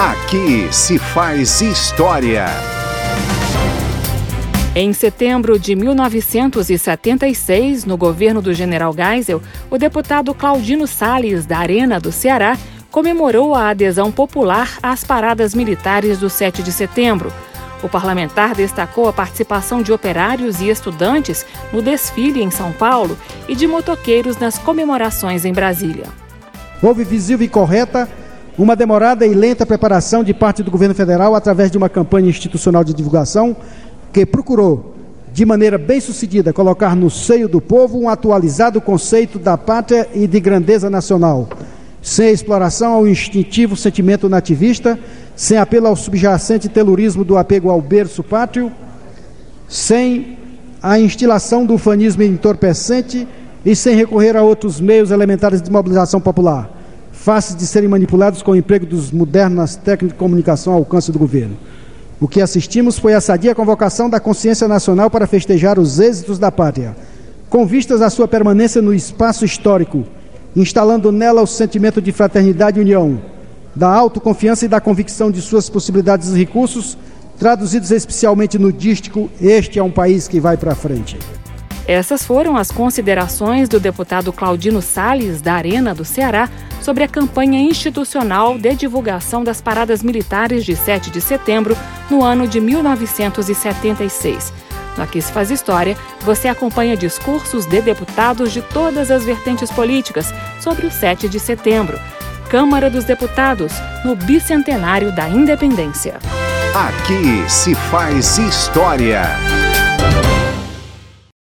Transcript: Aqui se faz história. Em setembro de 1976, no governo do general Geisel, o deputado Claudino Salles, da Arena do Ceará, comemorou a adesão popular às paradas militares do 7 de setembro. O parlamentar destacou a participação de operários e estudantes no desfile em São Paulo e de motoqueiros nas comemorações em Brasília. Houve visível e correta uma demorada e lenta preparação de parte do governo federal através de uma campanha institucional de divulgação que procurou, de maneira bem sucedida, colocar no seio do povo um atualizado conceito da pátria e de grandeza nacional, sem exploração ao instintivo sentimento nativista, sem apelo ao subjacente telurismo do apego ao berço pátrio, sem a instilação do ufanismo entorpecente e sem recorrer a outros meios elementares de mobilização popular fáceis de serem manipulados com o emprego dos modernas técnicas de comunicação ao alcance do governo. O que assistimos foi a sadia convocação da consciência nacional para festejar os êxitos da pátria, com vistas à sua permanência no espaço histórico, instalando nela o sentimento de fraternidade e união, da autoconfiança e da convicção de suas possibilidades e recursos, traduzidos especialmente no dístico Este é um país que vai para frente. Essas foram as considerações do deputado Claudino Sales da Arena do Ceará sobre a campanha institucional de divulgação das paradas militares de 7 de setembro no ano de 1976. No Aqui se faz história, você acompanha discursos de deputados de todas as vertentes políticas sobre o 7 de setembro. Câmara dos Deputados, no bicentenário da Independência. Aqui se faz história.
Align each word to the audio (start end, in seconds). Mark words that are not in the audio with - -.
Aqui 0.00 0.72
se 0.72 0.98
faz 0.98 1.60
história. 1.60 2.46
Em 4.74 4.94
setembro 4.94 5.58
de 5.58 5.76
1976, 5.76 7.84
no 7.84 7.98
governo 7.98 8.40
do 8.40 8.54
general 8.54 8.94
Geisel, 8.94 9.42
o 9.70 9.76
deputado 9.76 10.32
Claudino 10.32 10.86
Salles, 10.86 11.44
da 11.44 11.58
Arena 11.58 12.00
do 12.00 12.10
Ceará, 12.10 12.56
comemorou 12.90 13.54
a 13.54 13.68
adesão 13.68 14.10
popular 14.10 14.78
às 14.82 15.04
paradas 15.04 15.54
militares 15.54 16.16
do 16.16 16.30
7 16.30 16.62
de 16.62 16.72
setembro. 16.72 17.30
O 17.82 17.88
parlamentar 17.88 18.54
destacou 18.54 19.06
a 19.06 19.12
participação 19.12 19.82
de 19.82 19.92
operários 19.92 20.62
e 20.62 20.70
estudantes 20.70 21.44
no 21.74 21.82
desfile 21.82 22.42
em 22.42 22.50
São 22.50 22.72
Paulo 22.72 23.18
e 23.46 23.54
de 23.54 23.66
motoqueiros 23.66 24.38
nas 24.38 24.56
comemorações 24.56 25.44
em 25.44 25.52
Brasília. 25.52 26.06
Houve 26.82 27.04
visível 27.04 27.44
e 27.44 27.48
correta 27.50 28.08
uma 28.62 28.76
demorada 28.76 29.26
e 29.26 29.32
lenta 29.32 29.64
preparação 29.64 30.22
de 30.22 30.34
parte 30.34 30.62
do 30.62 30.70
governo 30.70 30.94
federal 30.94 31.34
através 31.34 31.70
de 31.70 31.78
uma 31.78 31.88
campanha 31.88 32.28
institucional 32.28 32.84
de 32.84 32.92
divulgação 32.92 33.56
que 34.12 34.26
procurou, 34.26 34.94
de 35.32 35.46
maneira 35.46 35.78
bem 35.78 35.98
sucedida, 35.98 36.52
colocar 36.52 36.94
no 36.94 37.08
seio 37.08 37.48
do 37.48 37.58
povo 37.58 37.98
um 37.98 38.06
atualizado 38.06 38.78
conceito 38.78 39.38
da 39.38 39.56
pátria 39.56 40.06
e 40.14 40.26
de 40.26 40.38
grandeza 40.38 40.90
nacional, 40.90 41.48
sem 42.02 42.30
exploração 42.30 42.92
ao 42.92 43.08
instintivo 43.08 43.76
sentimento 43.76 44.28
nativista, 44.28 44.98
sem 45.34 45.56
apelo 45.56 45.86
ao 45.86 45.96
subjacente 45.96 46.68
telurismo 46.68 47.24
do 47.24 47.38
apego 47.38 47.70
ao 47.70 47.80
berço 47.80 48.22
pátrio, 48.22 48.70
sem 49.66 50.36
a 50.82 51.00
instilação 51.00 51.64
do 51.64 51.74
ufanismo 51.74 52.22
entorpecente 52.24 53.26
e 53.64 53.74
sem 53.74 53.96
recorrer 53.96 54.36
a 54.36 54.42
outros 54.42 54.82
meios 54.82 55.10
elementares 55.10 55.62
de 55.62 55.70
mobilização 55.70 56.20
popular 56.20 56.79
fáceis 57.22 57.54
de 57.54 57.66
serem 57.66 57.88
manipulados 57.88 58.40
com 58.40 58.52
o 58.52 58.56
emprego 58.56 58.86
dos 58.86 59.12
modernas 59.12 59.76
técnicas 59.76 60.08
de 60.08 60.18
comunicação 60.18 60.72
ao 60.72 60.78
alcance 60.78 61.12
do 61.12 61.18
governo. 61.18 61.54
O 62.18 62.26
que 62.26 62.40
assistimos 62.40 62.98
foi 62.98 63.12
a 63.12 63.20
sadia 63.20 63.54
convocação 63.54 64.08
da 64.08 64.18
consciência 64.18 64.66
nacional 64.66 65.10
para 65.10 65.26
festejar 65.26 65.78
os 65.78 65.98
êxitos 65.98 66.38
da 66.38 66.50
pátria, 66.50 66.96
com 67.50 67.66
vistas 67.66 68.00
à 68.00 68.08
sua 68.08 68.26
permanência 68.26 68.80
no 68.80 68.94
espaço 68.94 69.44
histórico, 69.44 70.04
instalando 70.56 71.12
nela 71.12 71.42
o 71.42 71.46
sentimento 71.46 72.00
de 72.00 72.10
fraternidade 72.10 72.78
e 72.78 72.82
união, 72.82 73.20
da 73.76 73.88
autoconfiança 73.88 74.64
e 74.64 74.68
da 74.68 74.80
convicção 74.80 75.30
de 75.30 75.42
suas 75.42 75.68
possibilidades 75.68 76.30
e 76.30 76.38
recursos, 76.38 76.96
traduzidos 77.38 77.90
especialmente 77.90 78.58
no 78.58 78.72
dístico 78.72 79.30
Este 79.40 79.78
é 79.78 79.82
um 79.82 79.90
país 79.90 80.26
que 80.26 80.40
vai 80.40 80.56
para 80.56 80.74
frente. 80.74 81.18
Essas 81.86 82.24
foram 82.24 82.56
as 82.56 82.70
considerações 82.70 83.68
do 83.68 83.80
deputado 83.80 84.32
Claudino 84.32 84.80
Sales 84.80 85.40
da 85.40 85.54
Arena 85.54 85.94
do 85.94 86.04
Ceará 86.04 86.48
sobre 86.80 87.04
a 87.04 87.08
campanha 87.08 87.60
institucional 87.60 88.58
de 88.58 88.74
divulgação 88.74 89.44
das 89.44 89.60
paradas 89.60 90.02
militares 90.02 90.64
de 90.64 90.74
7 90.76 91.10
de 91.10 91.20
setembro 91.20 91.76
no 92.10 92.22
ano 92.24 92.46
de 92.46 92.60
1976. 92.60 94.52
No 94.96 95.04
Aqui 95.04 95.20
se 95.22 95.32
faz 95.32 95.50
história, 95.50 95.96
você 96.20 96.48
acompanha 96.48 96.96
discursos 96.96 97.66
de 97.66 97.80
deputados 97.80 98.52
de 98.52 98.60
todas 98.62 99.10
as 99.10 99.24
vertentes 99.24 99.70
políticas 99.70 100.32
sobre 100.60 100.86
o 100.86 100.90
7 100.90 101.28
de 101.28 101.38
setembro. 101.38 101.98
Câmara 102.48 102.90
dos 102.90 103.04
Deputados, 103.04 103.72
no 104.04 104.16
bicentenário 104.16 105.14
da 105.14 105.28
Independência. 105.28 106.18
Aqui 106.74 107.48
se 107.48 107.74
faz 107.74 108.38
história. 108.38 109.22